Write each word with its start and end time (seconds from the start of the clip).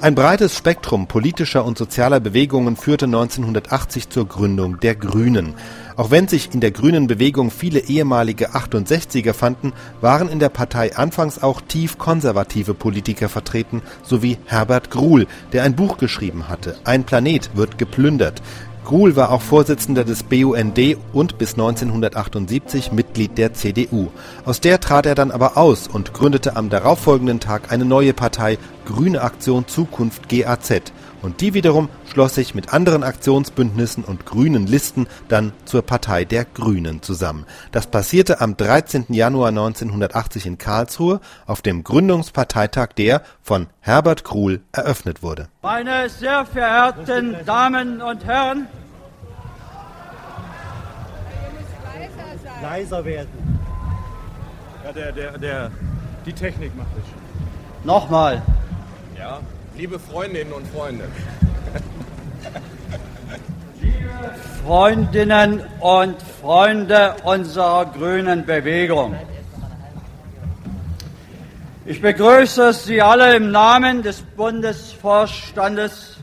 Ein 0.00 0.14
breites 0.14 0.56
Spektrum 0.56 1.08
politischer 1.08 1.64
und 1.64 1.76
sozialer 1.76 2.20
Bewegungen 2.20 2.76
führte 2.76 3.06
1980 3.06 4.08
zur 4.08 4.28
Gründung 4.28 4.78
der 4.78 4.94
Grünen. 4.94 5.54
Auch 5.96 6.12
wenn 6.12 6.28
sich 6.28 6.54
in 6.54 6.60
der 6.60 6.70
grünen 6.70 7.08
Bewegung 7.08 7.50
viele 7.50 7.80
ehemalige 7.80 8.54
68er 8.54 9.32
fanden, 9.32 9.72
waren 10.00 10.28
in 10.28 10.38
der 10.38 10.50
Partei 10.50 10.96
anfangs 10.96 11.42
auch 11.42 11.60
tief 11.60 11.98
konservative 11.98 12.74
Politiker 12.74 13.28
vertreten, 13.28 13.82
sowie 14.04 14.38
Herbert 14.46 14.92
Gruhl, 14.92 15.26
der 15.52 15.64
ein 15.64 15.74
Buch 15.74 15.98
geschrieben 15.98 16.48
hatte, 16.48 16.76
Ein 16.84 17.02
Planet 17.02 17.50
wird 17.56 17.76
geplündert, 17.76 18.40
Gruhl 18.88 19.16
war 19.16 19.32
auch 19.32 19.42
Vorsitzender 19.42 20.02
des 20.02 20.22
BUND 20.22 20.96
und 21.12 21.36
bis 21.36 21.52
1978 21.52 22.90
Mitglied 22.90 23.36
der 23.36 23.52
CDU. 23.52 24.08
Aus 24.46 24.62
der 24.62 24.80
trat 24.80 25.04
er 25.04 25.14
dann 25.14 25.30
aber 25.30 25.58
aus 25.58 25.88
und 25.88 26.14
gründete 26.14 26.56
am 26.56 26.70
darauffolgenden 26.70 27.38
Tag 27.38 27.70
eine 27.70 27.84
neue 27.84 28.14
Partei 28.14 28.56
Grüne 28.86 29.20
Aktion 29.20 29.68
Zukunft 29.68 30.30
GAZ 30.30 30.80
und 31.20 31.42
die 31.42 31.52
wiederum 31.52 31.90
schloss 32.10 32.36
sich 32.36 32.54
mit 32.54 32.72
anderen 32.72 33.02
Aktionsbündnissen 33.02 34.04
und 34.04 34.24
grünen 34.24 34.66
Listen 34.66 35.06
dann 35.28 35.52
zur 35.66 35.82
Partei 35.82 36.24
der 36.24 36.46
Grünen 36.46 37.02
zusammen. 37.02 37.44
Das 37.72 37.88
passierte 37.88 38.40
am 38.40 38.56
13. 38.56 39.06
Januar 39.10 39.48
1980 39.48 40.46
in 40.46 40.56
Karlsruhe 40.56 41.20
auf 41.46 41.60
dem 41.60 41.84
Gründungsparteitag, 41.84 42.94
der 42.96 43.22
von 43.42 43.66
Herbert 43.80 44.24
Kruhl 44.24 44.60
eröffnet 44.72 45.22
wurde. 45.22 45.48
Meine 45.60 46.08
sehr 46.08 46.46
verehrten 46.46 47.36
Damen 47.44 48.00
und 48.00 48.24
Herren, 48.24 48.66
leiser 52.62 53.04
werden. 53.04 53.60
Ja, 54.84 54.92
der, 54.92 55.12
der, 55.12 55.38
der, 55.38 55.70
die 56.26 56.32
Technik 56.32 56.76
macht 56.76 56.88
es 56.96 57.04
schon. 57.08 57.18
Nochmal. 57.84 58.42
Ja, 59.16 59.40
liebe 59.76 59.98
Freundinnen 59.98 60.52
und 60.52 60.66
Freunde. 60.68 61.04
Liebe 63.80 64.34
Freundinnen 64.64 65.62
und 65.80 66.16
Freunde 66.40 67.14
unserer 67.24 67.86
grünen 67.86 68.44
Bewegung. 68.44 69.16
Ich 71.84 72.02
begrüße 72.02 72.74
Sie 72.74 73.00
alle 73.00 73.34
im 73.34 73.50
Namen 73.50 74.02
des 74.02 74.20
Bundesvorstandes 74.20 76.17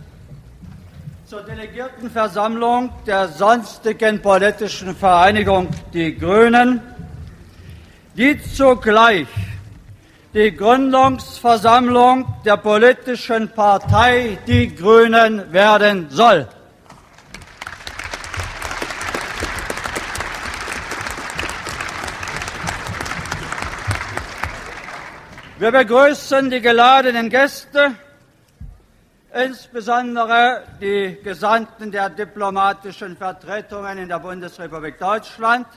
zur 1.36 1.44
Delegiertenversammlung 1.44 2.91
der 3.05 3.28
sonstigen 3.28 4.22
politischen 4.22 4.95
Vereinigung 4.95 5.67
Die 5.91 6.17
Grünen, 6.17 6.80
die 8.16 8.41
zugleich 8.41 9.28
die 10.33 10.56
Gründungsversammlung 10.56 12.36
der 12.45 12.56
politischen 12.56 13.50
Partei 13.50 14.38
Die 14.47 14.73
Grünen 14.73 15.52
werden 15.52 16.08
soll. 16.09 16.47
Wir 25.59 25.72
begrüßen 25.72 26.50
die 26.50 26.61
geladenen 26.61 27.30
Gäste, 27.30 27.91
insbesondere 29.36 30.64
die 30.80 31.17
Gesandten 31.22 31.91
der 31.91 32.09
diplomatischen 32.09 33.17
Vertretungen 33.17 33.97
in 33.97 34.08
der 34.08 34.19
Bundesrepublik 34.19 34.97
Deutschland, 34.97 35.67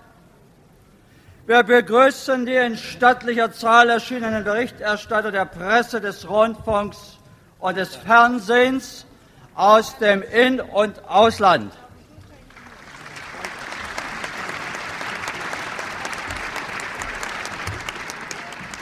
wir 1.47 1.62
begrüßen 1.64 2.47
die 2.47 2.55
in 2.55 2.77
stattlicher 2.77 3.51
Zahl 3.53 3.89
erschienenen 3.89 4.45
Berichterstatter 4.45 5.33
der 5.33 5.47
Presse, 5.47 6.01
des 6.01 6.29
Rundfunks 6.29 7.19
und 7.59 7.77
des 7.77 7.97
Fernsehens 7.97 9.06
aus 9.55 9.98
dem 9.98 10.23
In- 10.23 10.61
und 10.61 11.03
Ausland. 11.09 11.73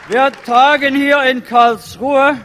Wir 0.08 0.30
tagen 0.44 0.94
hier 0.94 1.22
in 1.22 1.44
Karlsruhe, 1.44 2.36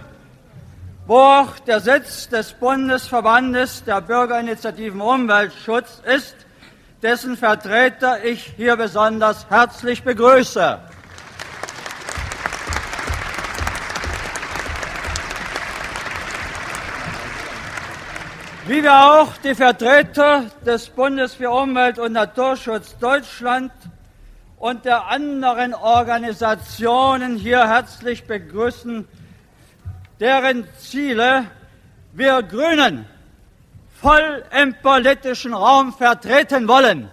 wo 1.08 1.18
auch 1.18 1.60
der 1.60 1.80
Sitz 1.80 2.30
des 2.30 2.54
Bundesverbandes 2.54 3.84
der 3.84 4.02
Bürgerinitiativen 4.02 5.02
Umweltschutz 5.02 6.02
ist, 6.06 6.36
dessen 7.02 7.36
Vertreter 7.36 8.24
ich 8.24 8.54
hier 8.56 8.76
besonders 8.76 9.50
herzlich 9.50 10.04
begrüße. 10.04 10.80
Wie 18.68 18.84
wir 18.84 18.96
auch 18.96 19.36
die 19.44 19.56
Vertreter 19.56 20.46
des 20.64 20.88
Bundes 20.90 21.34
für 21.34 21.50
Umwelt 21.50 21.98
und 21.98 22.14
Naturschutz 22.14 22.96
Deutschland 23.00 23.72
und 24.60 24.86
der 24.86 25.08
anderen 25.08 25.74
Organisationen 25.74 27.36
hier 27.36 27.68
herzlich 27.68 28.28
begrüßen, 28.28 29.08
deren 30.22 30.68
Ziele 30.78 31.48
wir 32.14 32.44
Grünen 32.44 33.06
voll 34.00 34.44
im 34.62 34.76
politischen 34.82 35.54
Raum 35.54 35.94
vertreten 35.94 36.68
wollen. 36.68 37.10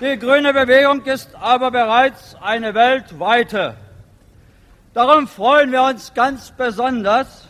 Die 0.00 0.18
grüne 0.18 0.52
Bewegung 0.52 1.02
ist 1.04 1.34
aber 1.34 1.70
bereits 1.70 2.34
eine 2.42 2.74
weltweite. 2.74 3.76
Darum 4.94 5.28
freuen 5.28 5.72
wir 5.72 5.82
uns 5.84 6.12
ganz 6.12 6.50
besonders, 6.50 7.48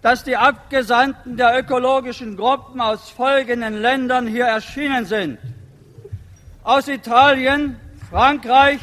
dass 0.00 0.24
die 0.24 0.36
Abgesandten 0.36 1.36
der 1.36 1.58
ökologischen 1.58 2.36
Gruppen 2.36 2.80
aus 2.80 3.10
folgenden 3.10 3.82
Ländern 3.82 4.26
hier 4.26 4.46
erschienen 4.46 5.04
sind. 5.04 5.38
Aus 6.62 6.88
Italien, 6.88 7.78
Frankreich, 8.10 8.80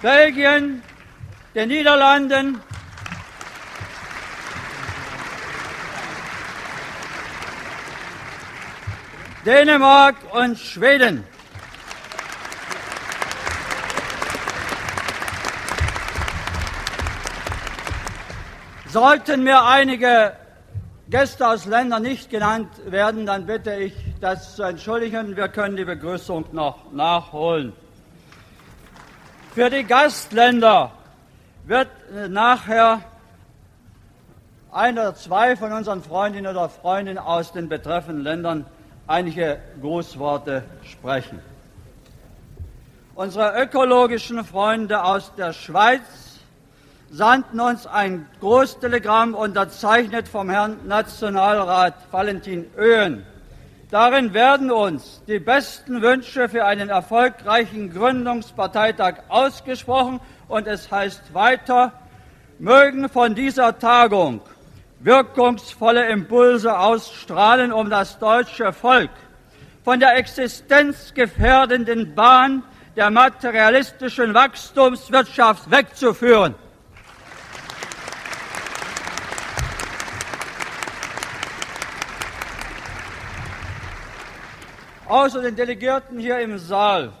Belgien, 0.00 0.80
den 1.56 1.68
Niederlanden, 1.68 2.60
Dänemark 9.44 10.14
und 10.32 10.56
Schweden. 10.56 11.24
Sollten 18.88 19.42
mir 19.42 19.64
einige 19.64 20.45
Gäste 21.08 21.46
aus 21.46 21.66
Ländern 21.66 22.02
nicht 22.02 22.30
genannt 22.30 22.68
werden, 22.84 23.26
dann 23.26 23.46
bitte 23.46 23.74
ich 23.76 23.94
das 24.20 24.56
zu 24.56 24.64
entschuldigen. 24.64 25.36
Wir 25.36 25.46
können 25.46 25.76
die 25.76 25.84
Begrüßung 25.84 26.46
noch 26.50 26.92
nachholen. 26.92 27.72
Für 29.54 29.70
die 29.70 29.84
Gastländer 29.84 30.90
wird 31.64 31.88
äh, 32.12 32.26
nachher 32.28 33.02
ein 34.72 34.98
oder 34.98 35.14
zwei 35.14 35.56
von 35.56 35.72
unseren 35.72 36.02
Freundinnen 36.02 36.50
oder 36.50 36.68
Freunden 36.68 37.18
aus 37.18 37.52
den 37.52 37.68
betreffenden 37.68 38.24
Ländern 38.24 38.66
einige 39.06 39.60
Grußworte 39.80 40.64
sprechen. 40.82 41.38
Unsere 43.14 43.62
ökologischen 43.62 44.44
Freunde 44.44 45.04
aus 45.04 45.32
der 45.36 45.52
Schweiz 45.52 46.02
sandten 47.10 47.60
uns 47.60 47.86
ein 47.86 48.26
Großtelegramm 48.40 49.34
unterzeichnet 49.34 50.28
vom 50.28 50.50
Herrn 50.50 50.78
Nationalrat 50.86 51.94
Valentin 52.10 52.66
Oehen. 52.76 53.24
Darin 53.90 54.34
werden 54.34 54.72
uns 54.72 55.22
die 55.28 55.38
besten 55.38 56.02
Wünsche 56.02 56.48
für 56.48 56.64
einen 56.64 56.88
erfolgreichen 56.88 57.92
Gründungsparteitag 57.92 59.18
ausgesprochen 59.28 60.20
und 60.48 60.66
es 60.66 60.90
heißt 60.90 61.32
weiter, 61.32 61.92
mögen 62.58 63.08
von 63.08 63.36
dieser 63.36 63.78
Tagung 63.78 64.40
wirkungsvolle 64.98 66.08
Impulse 66.08 66.76
ausstrahlen, 66.76 67.72
um 67.72 67.90
das 67.90 68.18
deutsche 68.18 68.72
Volk 68.72 69.10
von 69.84 70.00
der 70.00 70.16
existenzgefährdenden 70.16 72.16
Bahn 72.16 72.64
der 72.96 73.10
materialistischen 73.10 74.34
Wachstumswirtschaft 74.34 75.70
wegzuführen. 75.70 76.56
Außer 85.08 85.40
den 85.40 85.54
Delegierten 85.54 86.18
hier 86.18 86.40
im 86.40 86.58
Saal 86.58 87.12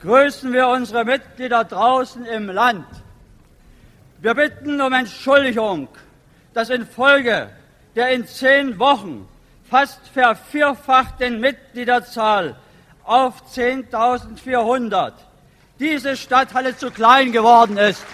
grüßen 0.00 0.52
wir 0.52 0.68
unsere 0.68 1.04
Mitglieder 1.04 1.64
draußen 1.64 2.26
im 2.26 2.48
Land. 2.48 2.86
Wir 4.18 4.34
bitten 4.34 4.80
um 4.80 4.92
Entschuldigung, 4.92 5.88
dass 6.52 6.68
infolge 6.68 7.48
der 7.94 8.10
in 8.10 8.26
zehn 8.26 8.78
Wochen 8.78 9.26
fast 9.70 10.06
vervierfachten 10.08 11.40
Mitgliederzahl 11.40 12.56
auf 13.04 13.42
10.400 13.54 15.12
diese 15.78 16.16
Stadthalle 16.16 16.76
zu 16.76 16.90
klein 16.90 17.32
geworden 17.32 17.78
ist. 17.78 18.04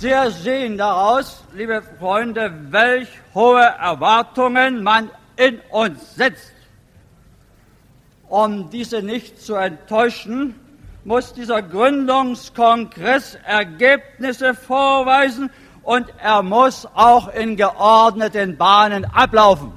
Sie 0.00 0.14
sehen 0.30 0.78
daraus, 0.78 1.44
liebe 1.52 1.82
Freunde, 1.98 2.50
welch 2.70 3.10
hohe 3.34 3.60
Erwartungen 3.60 4.82
man 4.82 5.10
in 5.36 5.60
uns 5.68 6.14
setzt. 6.14 6.54
Um 8.26 8.70
diese 8.70 9.02
nicht 9.02 9.42
zu 9.42 9.56
enttäuschen, 9.56 10.54
muss 11.04 11.34
dieser 11.34 11.60
Gründungskongress 11.60 13.34
Ergebnisse 13.44 14.54
vorweisen 14.54 15.50
und 15.82 16.06
er 16.18 16.42
muss 16.42 16.88
auch 16.94 17.28
in 17.34 17.56
geordneten 17.56 18.56
Bahnen 18.56 19.04
ablaufen. 19.04 19.70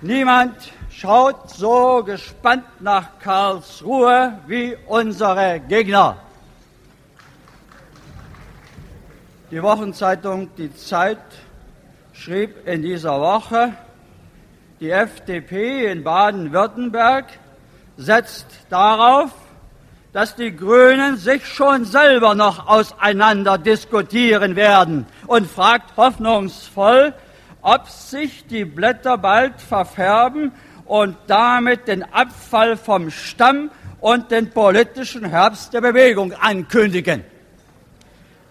Niemand 0.00 0.77
schaut 1.00 1.50
so 1.50 2.02
gespannt 2.02 2.64
nach 2.80 3.20
Karlsruhe 3.20 4.40
wie 4.48 4.76
unsere 4.88 5.60
Gegner. 5.60 6.16
Die 9.52 9.62
Wochenzeitung 9.62 10.50
Die 10.56 10.74
Zeit 10.74 11.18
schrieb 12.12 12.66
in 12.66 12.82
dieser 12.82 13.20
Woche, 13.20 13.74
die 14.80 14.90
FDP 14.90 15.86
in 15.86 16.02
Baden-Württemberg 16.02 17.26
setzt 17.96 18.46
darauf, 18.68 19.30
dass 20.12 20.34
die 20.34 20.54
Grünen 20.54 21.16
sich 21.16 21.46
schon 21.46 21.84
selber 21.84 22.34
noch 22.34 22.66
auseinander 22.66 23.56
diskutieren 23.56 24.56
werden 24.56 25.06
und 25.28 25.48
fragt 25.48 25.96
hoffnungsvoll, 25.96 27.14
ob 27.62 27.88
sich 27.88 28.46
die 28.48 28.64
Blätter 28.64 29.16
bald 29.16 29.60
verfärben 29.60 30.52
und 30.88 31.16
damit 31.26 31.86
den 31.86 32.02
Abfall 32.02 32.76
vom 32.76 33.10
Stamm 33.10 33.70
und 34.00 34.30
den 34.30 34.50
politischen 34.50 35.24
Herbst 35.24 35.74
der 35.74 35.82
Bewegung 35.82 36.32
ankündigen. 36.32 37.24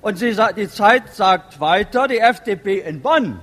Und 0.02 0.18
sie, 0.18 0.36
die 0.56 0.70
Zeit 0.70 1.14
sagt 1.14 1.60
weiter, 1.60 2.08
die 2.08 2.20
FDP 2.20 2.80
in 2.80 3.02
Bonn 3.02 3.40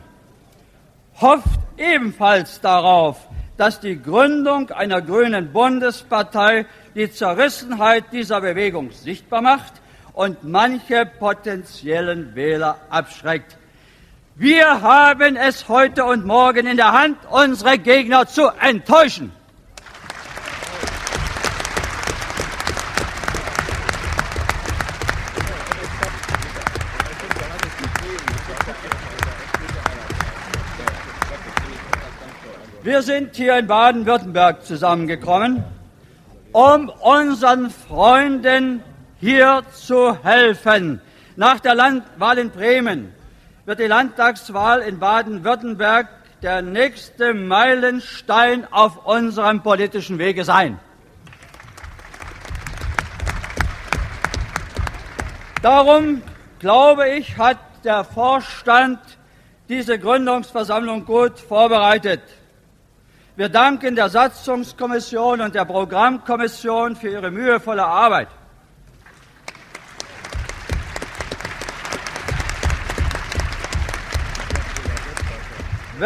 hofft 1.20 1.60
ebenfalls 1.76 2.60
darauf, 2.60 3.28
dass 3.56 3.80
die 3.80 4.00
Gründung 4.00 4.70
einer 4.70 5.02
grünen 5.02 5.52
Bundespartei 5.52 6.66
die 6.94 7.10
Zerrissenheit 7.10 8.04
dieser 8.12 8.40
Bewegung 8.40 8.92
sichtbar 8.92 9.42
macht 9.42 9.74
und 10.12 10.44
manche 10.44 11.06
potenziellen 11.06 12.34
Wähler 12.34 12.78
abschreckt. 12.90 13.58
Wir 14.36 14.82
haben 14.82 15.36
es 15.36 15.68
heute 15.68 16.04
und 16.04 16.26
morgen 16.26 16.66
in 16.66 16.76
der 16.76 16.90
Hand, 16.90 17.18
unsere 17.30 17.78
Gegner 17.78 18.26
zu 18.26 18.48
enttäuschen. 18.48 19.30
Wir 32.82 33.02
sind 33.02 33.36
hier 33.36 33.56
in 33.56 33.68
Baden-Württemberg 33.68 34.64
zusammengekommen, 34.64 35.62
um 36.50 36.88
unseren 36.88 37.70
Freunden 37.70 38.82
hier 39.20 39.62
zu 39.72 40.24
helfen. 40.24 41.00
Nach 41.36 41.60
der 41.60 41.76
Landwahl 41.76 42.38
in 42.38 42.50
Bremen 42.50 43.13
wird 43.66 43.78
die 43.78 43.86
Landtagswahl 43.86 44.80
in 44.80 44.98
Baden-Württemberg 44.98 46.08
der 46.42 46.60
nächste 46.60 47.32
Meilenstein 47.32 48.66
auf 48.70 49.06
unserem 49.06 49.62
politischen 49.62 50.18
Wege 50.18 50.44
sein. 50.44 50.78
Darum, 55.62 56.20
glaube 56.58 57.08
ich, 57.08 57.38
hat 57.38 57.56
der 57.84 58.04
Vorstand 58.04 58.98
diese 59.70 59.98
Gründungsversammlung 59.98 61.06
gut 61.06 61.40
vorbereitet. 61.40 62.20
Wir 63.36 63.48
danken 63.48 63.96
der 63.96 64.10
Satzungskommission 64.10 65.40
und 65.40 65.54
der 65.54 65.64
Programmkommission 65.64 66.96
für 66.96 67.08
ihre 67.08 67.30
mühevolle 67.30 67.84
Arbeit. 67.84 68.28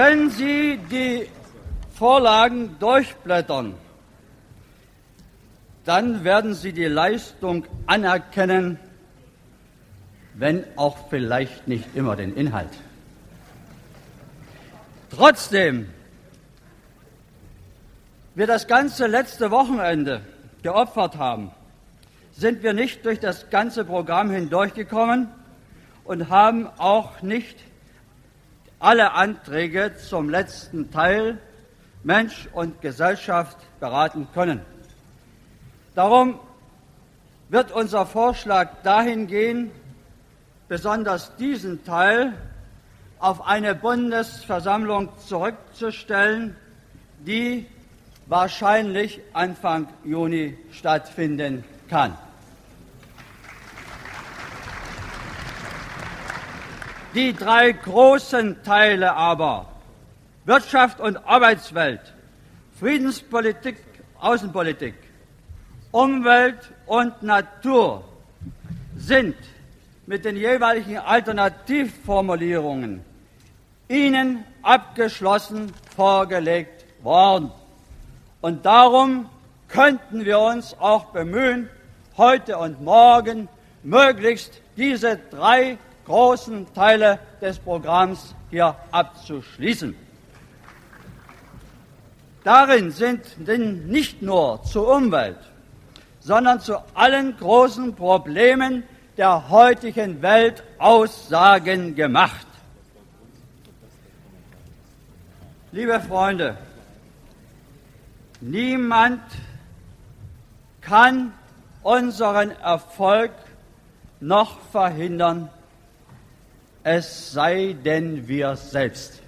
Wenn 0.01 0.31
Sie 0.31 0.79
die 0.93 1.29
Vorlagen 1.93 2.77
durchblättern, 2.79 3.75
dann 5.85 6.23
werden 6.23 6.55
Sie 6.55 6.73
die 6.73 6.85
Leistung 6.85 7.67
anerkennen, 7.89 8.79
wenn 10.35 10.63
auch 10.77 11.09
vielleicht 11.11 11.67
nicht 11.67 11.97
immer 11.97 12.15
den 12.15 12.37
Inhalt. 12.37 12.71
Trotzdem 15.11 15.89
wir 18.37 18.47
das 18.47 18.69
ganze 18.69 19.09
letzte 19.09 19.51
Wochenende 19.51 20.21
geopfert 20.63 21.17
haben, 21.17 21.51
sind 22.31 22.63
wir 22.63 22.73
nicht 22.73 23.05
durch 23.05 23.19
das 23.19 23.51
ganze 23.51 23.85
Programm 23.85 24.31
hindurchgekommen 24.31 25.27
und 26.05 26.29
haben 26.29 26.69
auch 26.79 27.21
nicht 27.21 27.59
alle 28.81 29.13
Anträge 29.13 29.97
zum 29.97 30.29
letzten 30.29 30.91
Teil 30.91 31.39
Mensch 32.05 32.49
und 32.53 32.81
Gesellschaft 32.81 33.59
beraten 33.81 34.29
können. 34.33 34.61
Darum 35.95 36.39
wird 37.49 37.73
unser 37.73 38.07
Vorschlag 38.07 38.83
dahin 38.83 39.27
gehen, 39.27 39.71
besonders 40.69 41.35
diesen 41.37 41.85
Teil 41.85 42.35
auf 43.19 43.47
eine 43.47 43.75
Bundesversammlung 43.75 45.09
zurückzustellen, 45.27 46.55
die 47.21 47.67
wahrscheinlich 48.27 49.21
Anfang 49.33 49.89
Juni 50.05 50.57
stattfinden 50.71 51.65
kann. 51.89 52.17
Die 57.15 57.33
drei 57.33 57.73
großen 57.73 58.63
Teile 58.63 59.15
aber, 59.15 59.65
Wirtschaft 60.45 61.01
und 61.01 61.17
Arbeitswelt, 61.17 62.13
Friedenspolitik, 62.79 63.79
Außenpolitik, 64.21 64.93
Umwelt 65.91 66.59
und 66.85 67.23
Natur, 67.23 68.05
sind 68.95 69.37
mit 70.07 70.27
den 70.27 70.37
jeweiligen 70.37 70.99
Alternativformulierungen 70.99 73.03
Ihnen 73.89 74.45
abgeschlossen 74.63 75.73
vorgelegt 75.97 76.85
worden. 77.03 77.51
Und 78.43 78.67
darum 78.67 79.31
könnten 79.69 80.27
wir 80.27 80.41
uns 80.41 80.77
auch 80.79 81.07
bemühen, 81.07 81.71
heute 82.19 82.59
und 82.59 82.83
morgen 82.83 83.49
möglichst 83.83 84.61
diese 84.77 85.19
drei 85.31 85.79
großen 86.09 86.73
Teile 86.73 87.19
des 87.41 87.59
Programms 87.59 88.35
hier 88.51 88.75
abzuschließen. 88.91 89.95
Darin 92.43 92.91
sind 92.91 93.25
denn 93.47 93.87
nicht 93.89 94.23
nur 94.23 94.63
zur 94.63 94.97
Umwelt, 94.97 95.39
sondern 96.21 96.61
zu 96.61 96.79
allen 96.95 97.37
großen 97.37 97.95
Problemen 97.95 98.85
der 99.19 99.51
heutigen 99.51 100.23
Welt 100.23 100.63
Aussagen 100.79 101.95
gemacht. 101.95 102.47
Liebe 105.73 106.01
Freunde, 106.01 106.57
niemand 108.41 109.21
kann 110.81 111.35
unseren 111.83 112.53
Erfolg 112.53 113.33
noch 114.21 114.59
verhindern, 114.73 115.51
es 116.83 117.33
sei 117.33 117.77
denn 117.85 118.27
wir 118.29 118.57
selbst. 118.57 119.23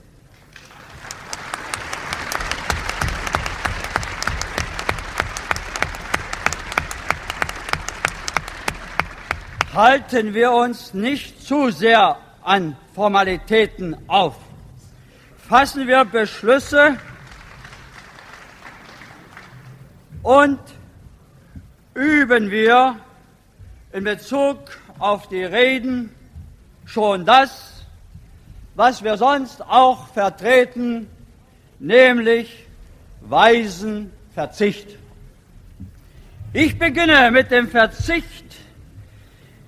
Halten 9.74 10.34
wir 10.34 10.52
uns 10.52 10.94
nicht 10.94 11.42
zu 11.46 11.70
sehr 11.70 12.16
an 12.42 12.76
Formalitäten 12.94 13.96
auf. 14.08 14.36
fassen 15.48 15.86
wir 15.86 16.04
Beschlüsse 16.04 16.96
und 20.22 20.60
üben 21.94 22.50
wir 22.50 22.96
in 23.92 24.04
Bezug 24.04 24.58
auf 24.98 25.28
die 25.28 25.42
Reden 25.42 26.14
schon 26.92 27.24
das, 27.24 27.84
was 28.74 29.04
wir 29.04 29.16
sonst 29.16 29.62
auch 29.62 30.08
vertreten, 30.08 31.08
nämlich 31.78 32.66
weisen 33.20 34.10
Verzicht. 34.34 34.98
Ich 36.52 36.78
beginne 36.78 37.30
mit 37.30 37.50
dem 37.50 37.68
Verzicht, 37.68 38.44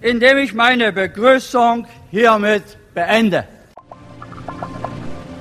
indem 0.01 0.39
ich 0.39 0.53
meine 0.53 0.93
Begrüßung 0.93 1.87
hiermit 2.11 2.77
beende. 2.93 3.47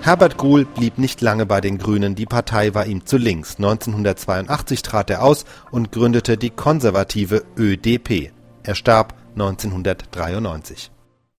Herbert 0.01 0.37
Gruhl 0.37 0.65
blieb 0.65 0.97
nicht 0.97 1.21
lange 1.21 1.45
bei 1.45 1.61
den 1.61 1.77
Grünen, 1.77 2.15
die 2.15 2.25
Partei 2.25 2.73
war 2.73 2.85
ihm 2.85 3.05
zu 3.05 3.17
links. 3.17 3.57
1982 3.57 4.81
trat 4.81 5.09
er 5.09 5.23
aus 5.23 5.45
und 5.71 5.91
gründete 5.91 6.37
die 6.37 6.49
konservative 6.49 7.43
ÖDP. 7.57 8.31
Er 8.63 8.75
starb 8.75 9.13
1993. 9.33 10.91